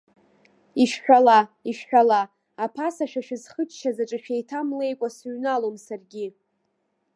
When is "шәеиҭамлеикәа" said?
4.23-5.07